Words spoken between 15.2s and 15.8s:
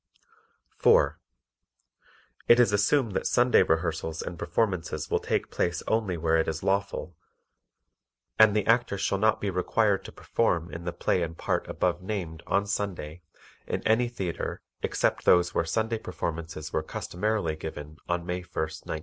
those where